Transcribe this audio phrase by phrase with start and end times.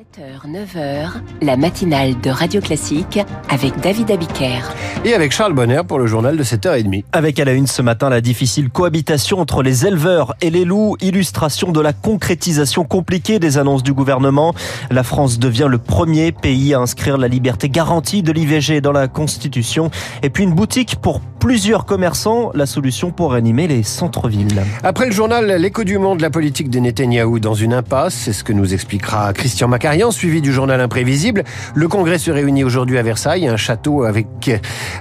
[0.00, 1.10] 7h, 9h,
[1.42, 3.18] la matinale de Radio Classique
[3.50, 4.62] avec David Abiker.
[5.04, 7.04] Et avec Charles Bonner pour le journal de 7h30.
[7.12, 10.96] Avec à la une ce matin la difficile cohabitation entre les éleveurs et les loups,
[11.02, 14.54] illustration de la concrétisation compliquée des annonces du gouvernement.
[14.90, 19.06] La France devient le premier pays à inscrire la liberté garantie de l'IVG dans la
[19.06, 19.90] Constitution.
[20.22, 24.62] Et puis une boutique pour plusieurs commerçants, la solution pour animer les centres-villes.
[24.82, 28.44] Après le journal L'écho du monde, la politique de Netanyahou dans une impasse, c'est ce
[28.44, 31.44] que nous expliquera Christian Macari suivi du journal imprévisible.
[31.74, 34.26] Le Congrès se réunit aujourd'hui à Versailles, un château avec,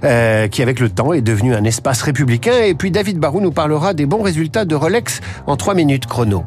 [0.03, 2.63] euh, qui avec le temps est devenu un espace républicain.
[2.65, 6.43] Et puis David Barou nous parlera des bons résultats de Rolex en 3 minutes chrono.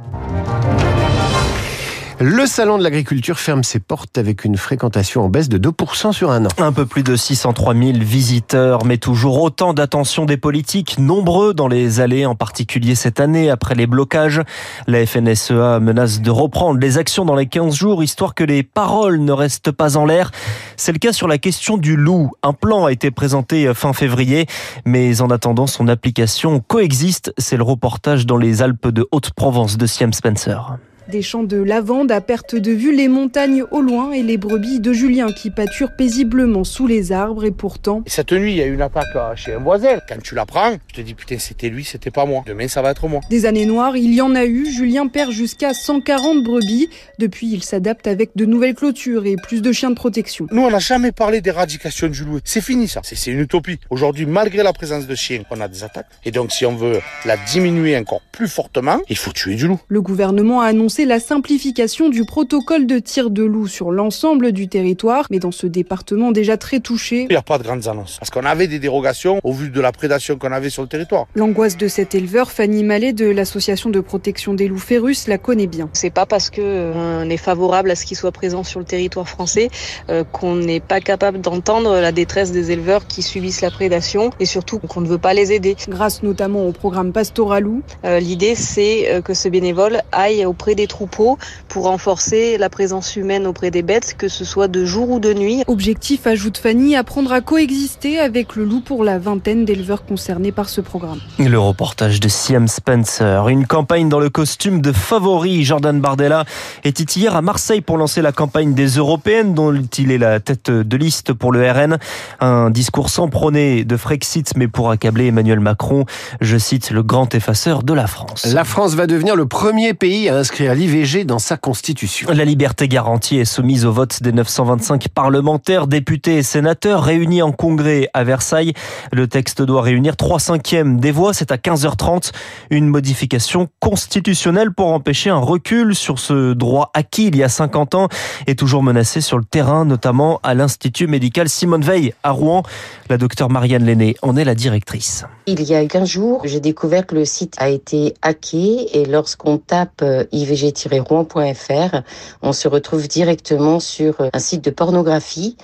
[2.24, 6.30] Le salon de l'agriculture ferme ses portes avec une fréquentation en baisse de 2% sur
[6.30, 6.50] un an.
[6.58, 11.66] Un peu plus de 603 000 visiteurs, mais toujours autant d'attention des politiques, nombreux dans
[11.66, 14.40] les allées, en particulier cette année après les blocages.
[14.86, 19.18] La FNSEA menace de reprendre les actions dans les 15 jours, histoire que les paroles
[19.18, 20.30] ne restent pas en l'air.
[20.76, 22.30] C'est le cas sur la question du loup.
[22.44, 24.46] Un plan a été présenté fin février,
[24.84, 27.34] mais en attendant son application coexiste.
[27.36, 30.76] C'est le reportage dans les Alpes de Haute-Provence de Siem Spencer.
[31.12, 34.80] Des champs de lavande à perte de vue, les montagnes au loin et les brebis
[34.80, 38.02] de Julien qui pâturent paisiblement sous les arbres et pourtant...
[38.06, 39.98] Cette nuit, il y a eu une attaque chez un voisin.
[40.08, 42.44] Quand tu la prends, tu te dis putain c'était lui, c'était pas moi.
[42.46, 43.20] Demain ça va être moi.
[43.28, 44.64] Des années noires, il y en a eu.
[44.72, 46.88] Julien perd jusqu'à 140 brebis.
[47.18, 50.46] Depuis, il s'adapte avec de nouvelles clôtures et plus de chiens de protection.
[50.50, 52.38] Nous, on n'a jamais parlé d'éradication du loup.
[52.42, 53.02] C'est fini ça.
[53.04, 53.78] C'est une utopie.
[53.90, 56.08] Aujourd'hui, malgré la présence de chiens, on a des attaques.
[56.24, 59.78] Et donc si on veut la diminuer encore plus fortement, il faut tuer du loup.
[59.88, 64.68] Le gouvernement a annoncé la simplification du protocole de tir de loup sur l'ensemble du
[64.68, 67.22] territoire, mais dans ce département déjà très touché.
[67.22, 69.80] Il n'y a pas de grandes annonces, parce qu'on avait des dérogations au vu de
[69.80, 71.26] la prédation qu'on avait sur le territoire.
[71.34, 75.66] L'angoisse de cet éleveur, Fanny Mallet de l'association de protection des loups Férus, la connaît
[75.66, 75.88] bien.
[75.92, 79.28] C'est pas parce qu'on euh, est favorable à ce qu'il soit présent sur le territoire
[79.28, 79.70] français
[80.10, 84.46] euh, qu'on n'est pas capable d'entendre la détresse des éleveurs qui subissent la prédation et
[84.46, 85.76] surtout qu'on ne veut pas les aider.
[85.88, 87.82] Grâce notamment au programme Pastoralou.
[88.04, 91.38] Euh, L'idée c'est que ce bénévole aille auprès des troupeaux
[91.68, 95.32] pour renforcer la présence humaine auprès des bêtes, que ce soit de jour ou de
[95.32, 95.64] nuit.
[95.66, 100.68] Objectif, ajoute Fanny, apprendre à coexister avec le loup pour la vingtaine d'éleveurs concernés par
[100.68, 101.20] ce programme.
[101.38, 103.48] Le reportage de Siam Spencer.
[103.48, 105.64] Une campagne dans le costume de favori.
[105.64, 106.44] Jordan Bardella
[106.84, 110.70] était hier à Marseille pour lancer la campagne des européennes dont il est la tête
[110.70, 111.96] de liste pour le RN.
[112.40, 116.04] Un discours sans prôner de Frexit mais pour accabler Emmanuel Macron.
[116.42, 118.46] Je cite le grand effaceur de la France.
[118.52, 122.28] La France va devenir le premier pays à inscrire l'IVG dans sa constitution.
[122.32, 127.52] La liberté garantie est soumise au vote des 925 parlementaires, députés et sénateurs réunis en
[127.52, 128.72] congrès à Versailles.
[129.12, 131.34] Le texte doit réunir 3 cinquièmes des voix.
[131.34, 132.32] C'est à 15h30
[132.70, 137.94] une modification constitutionnelle pour empêcher un recul sur ce droit acquis il y a 50
[137.94, 138.08] ans
[138.46, 142.62] et toujours menacé sur le terrain, notamment à l'Institut médical Simone Veil à Rouen.
[143.10, 145.24] La docteure Marianne Lenné en est la directrice.
[145.46, 149.58] Il y a 15 jours, j'ai découvert que le site a été hacké et lorsqu'on
[149.58, 150.61] tape IVG
[151.00, 152.02] rovfr
[152.42, 155.56] on se retrouve directement sur un site de pornographie.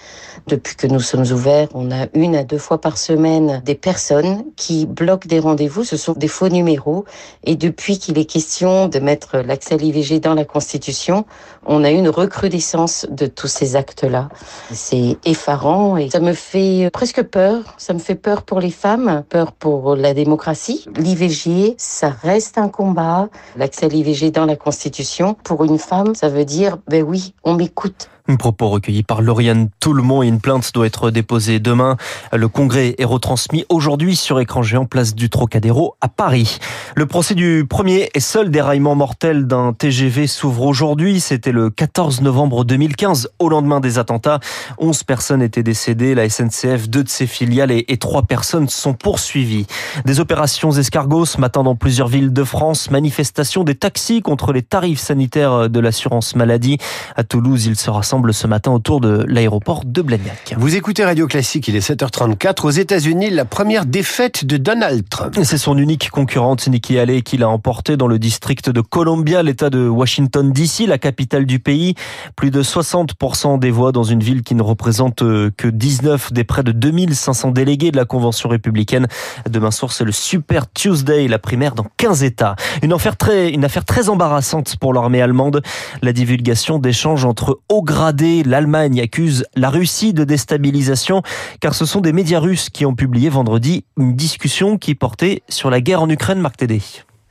[0.47, 4.45] Depuis que nous sommes ouverts, on a une à deux fois par semaine des personnes
[4.57, 5.85] qui bloquent des rendez-vous.
[5.85, 7.05] Ce sont des faux numéros.
[7.45, 11.25] Et depuis qu'il est question de mettre l'accès à l'IVG dans la Constitution,
[11.67, 14.29] on a une recrudescence de tous ces actes-là.
[14.73, 17.75] C'est effarant et ça me fait presque peur.
[17.77, 20.87] Ça me fait peur pour les femmes, peur pour la démocratie.
[20.97, 23.29] L'IVG, ça reste un combat.
[23.57, 24.88] L'accès à l'IVG dans la Constitution,
[25.35, 28.09] pour une femme, ça veut dire, ben oui, on m'écoute.
[28.37, 31.97] Propos recueilli par Lauriane Tout-le-Monde et une plainte doit être déposée demain.
[32.31, 36.59] Le congrès est retransmis aujourd'hui sur écran géant place du Trocadéro à Paris.
[36.95, 41.21] Le procès du premier et seul déraillement mortel d'un TGV s'ouvre aujourd'hui.
[41.21, 44.41] C'était le 14 novembre 2015, au lendemain des attentats.
[44.77, 49.67] 11 personnes étaient décédées, la SNCF, deux de ses filiales et, trois personnes sont poursuivies.
[50.05, 52.91] Des opérations escargots ce matin dans plusieurs villes de France.
[52.91, 56.79] Manifestation des taxis contre les tarifs sanitaires de l'assurance maladie.
[57.17, 60.55] À Toulouse, il se rassemble ce matin autour de l'aéroport de Blagnac.
[60.57, 62.67] Vous écoutez Radio Classique, il est 7h34.
[62.67, 65.39] Aux États-Unis, la première défaite de Donald Trump.
[65.43, 69.71] C'est son unique concurrente, Nikki Haley, qui l'a emporté dans le district de Columbia, l'état
[69.71, 71.95] de Washington DC, la capitale du pays.
[72.37, 76.45] Plus de 60% des voix dans une ville qui ne représente euh, que 19 des
[76.45, 79.07] près de 2500 délégués de la Convention républicaine.
[79.49, 82.57] Demain soir, c'est le Super Tuesday, la primaire dans 15 États.
[82.83, 85.63] Une affaire très, une affaire très embarrassante pour l'armée allemande.
[86.03, 88.08] La divulgation d'échanges entre hauts grades
[88.45, 91.23] L'Allemagne accuse la Russie de déstabilisation
[91.61, 95.71] car ce sont des médias russes qui ont publié vendredi une discussion qui portait sur
[95.71, 96.81] la guerre en Ukraine, Marc Tédé.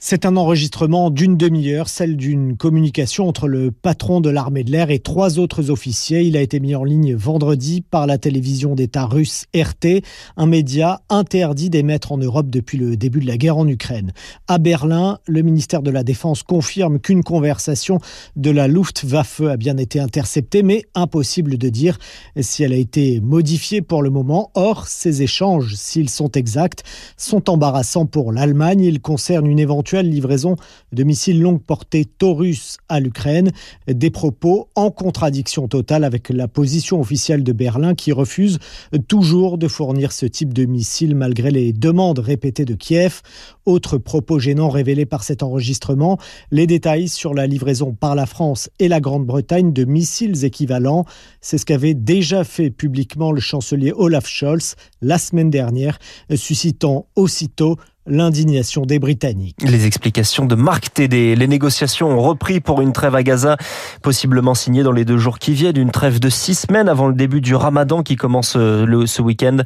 [0.09, 4.89] C'est un enregistrement d'une demi-heure, celle d'une communication entre le patron de l'armée de l'air
[4.89, 6.21] et trois autres officiers.
[6.21, 10.01] Il a été mis en ligne vendredi par la télévision d'État russe RT,
[10.37, 14.13] un média interdit d'émettre en Europe depuis le début de la guerre en Ukraine.
[14.47, 17.99] À Berlin, le ministère de la Défense confirme qu'une conversation
[18.37, 21.97] de la Luftwaffe a bien été interceptée, mais impossible de dire
[22.39, 24.51] si elle a été modifiée pour le moment.
[24.55, 26.83] Or, ces échanges, s'ils sont exacts,
[27.17, 28.85] sont embarrassants pour l'Allemagne.
[28.85, 30.55] Ils concernent une éventuelle livraison
[30.91, 33.51] de missiles longue portée Taurus à l'Ukraine.
[33.87, 38.59] Des propos en contradiction totale avec la position officielle de Berlin qui refuse
[39.07, 43.21] toujours de fournir ce type de missiles malgré les demandes répétées de Kiev.
[43.65, 46.17] Autre propos gênant révélé par cet enregistrement,
[46.51, 51.05] les détails sur la livraison par la France et la Grande-Bretagne de missiles équivalents.
[51.41, 55.99] C'est ce qu'avait déjà fait publiquement le chancelier Olaf Scholz la semaine dernière,
[56.35, 59.57] suscitant aussitôt l'indignation des Britanniques.
[59.63, 61.35] Les explications de Marc Tédé.
[61.35, 63.57] Les négociations ont repris pour une trêve à Gaza,
[64.01, 65.77] possiblement signée dans les deux jours qui viennent.
[65.77, 69.21] Une trêve de six semaines avant le début du ramadan qui commence euh, le, ce
[69.21, 69.57] week-end,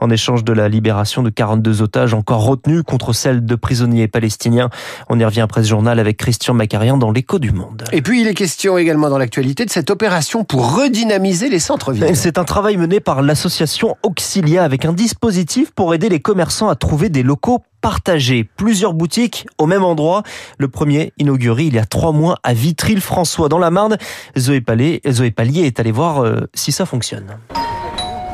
[0.00, 4.70] en échange de la libération de 42 otages encore retenus contre celle de prisonniers palestiniens.
[5.08, 7.84] On y revient après ce journal avec Christian Macarian dans l'écho du monde.
[7.92, 12.16] Et puis il est question également dans l'actualité de cette opération pour redynamiser les centres-villes.
[12.16, 16.74] C'est un travail mené par l'association Auxilia avec un dispositif pour aider les commerçants à
[16.74, 20.22] trouver des locaux partager plusieurs boutiques au même endroit.
[20.58, 23.96] Le premier inauguré il y a trois mois à Vitry-le-François dans la Marne.
[24.38, 27.36] Zoé Pallier, Zoé est allée voir euh, si ça fonctionne.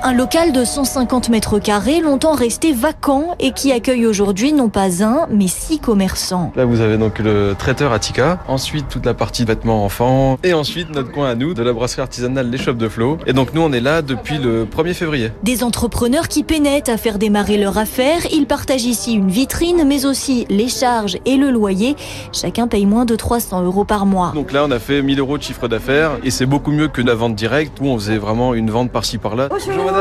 [0.07, 5.03] Un local de 150 mètres carrés, longtemps resté vacant et qui accueille aujourd'hui non pas
[5.03, 6.53] un, mais six commerçants.
[6.55, 10.95] Là, vous avez donc le traiteur Attica, ensuite toute la partie vêtements enfants, et ensuite
[10.95, 13.19] notre coin à nous de la brasserie artisanale Les Chopes de Flot.
[13.27, 15.33] Et donc nous, on est là depuis le 1er février.
[15.43, 18.27] Des entrepreneurs qui peinaient à faire démarrer leur affaire.
[18.33, 21.97] Ils partagent ici une vitrine, mais aussi les charges et le loyer.
[22.31, 24.31] Chacun paye moins de 300 euros par mois.
[24.37, 27.03] Donc là, on a fait 1000 euros de chiffre d'affaires, et c'est beaucoup mieux que
[27.03, 29.49] la vente directe où on faisait vraiment une vente par-ci par-là.
[29.51, 29.96] Bonjour.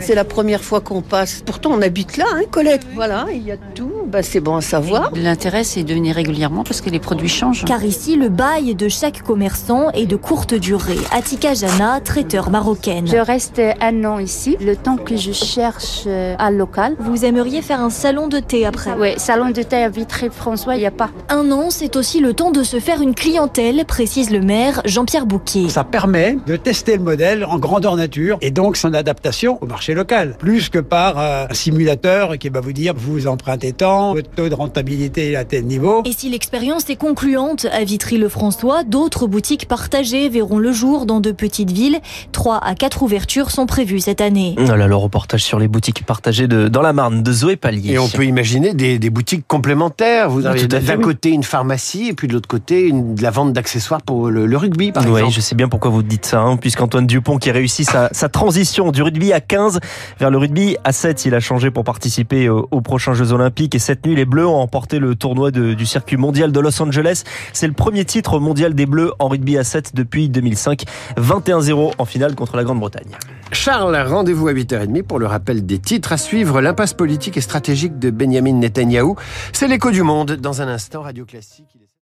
[0.00, 1.42] C'est la première fois qu'on passe.
[1.44, 2.86] Pourtant, on habite là, hein, Colette.
[2.94, 3.90] Voilà, il y a tout.
[4.06, 5.10] Bah, c'est bon à savoir.
[5.14, 7.64] L'intérêt, c'est de venir régulièrement parce que les produits changent.
[7.64, 10.98] Car ici, le bail de chaque commerçant est de courte durée.
[11.12, 13.06] Atika Jana, traiteur marocaine.
[13.06, 16.96] Je reste un an ici, le temps que je cherche un local.
[16.98, 18.92] Vous aimeriez faire un salon de thé après?
[18.98, 21.10] Oui, salon de thé à Vitré-François, il n'y a pas.
[21.28, 25.26] Un an, c'est aussi le temps de se faire une clientèle, précise le maire Jean-Pierre
[25.26, 25.68] Bouquet.
[25.68, 29.94] Ça permet de tester le modèle en grandeur nature et donc son adaptation au marché
[29.94, 34.30] local, plus que par euh, un simulateur qui va vous dire vous empruntez tant, votre
[34.30, 36.02] taux de rentabilité est à tel niveau.
[36.04, 41.30] Et si l'expérience est concluante à Vitry-le-François, d'autres boutiques partagées verront le jour dans de
[41.30, 42.00] petites villes.
[42.32, 44.56] Trois à quatre ouvertures sont prévues cette année.
[44.58, 47.92] Voilà le reportage sur les boutiques partagées de, dans la Marne de Zoé Pallier.
[47.92, 50.28] Et on peut imaginer des, des boutiques complémentaires.
[50.28, 53.52] Vous avez d'un côté une pharmacie et puis de l'autre côté une, de la vente
[53.52, 55.34] d'accessoires pour le, le, rugby, par oui, exemple.
[55.34, 58.90] je sais bien pourquoi vous dites ça, hein, puisqu'Antoine Dupont qui réussit sa, sa transition
[58.90, 59.80] du rugby à 15
[60.18, 61.24] vers le rugby à 7.
[61.26, 64.60] Il a changé pour participer aux, prochains Jeux Olympiques et cette nuit, les Bleus ont
[64.60, 67.22] emporté le tournoi du circuit mondial de Los Angeles.
[67.52, 70.84] C'est le premier titre mondial des Bleus en rugby à 7 depuis 2005.
[71.16, 73.12] 21-0 en finale contre la Grande-Bretagne.
[73.52, 76.60] Charles, rendez-vous à 8h30 pour le rappel des titres à suivre.
[76.60, 79.16] L'impasse politique et stratégique de Benjamin Netanyahou.
[79.52, 81.84] C'est l'écho du monde dans un instant, Radio Classique.